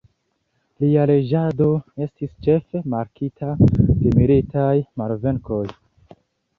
Lia 0.83 1.03
reĝado 1.11 1.67
estis 2.07 2.33
ĉefe 2.47 2.83
markita 2.97 3.55
de 3.77 4.17
militaj 4.19 4.75
malvenkoj. 5.03 5.65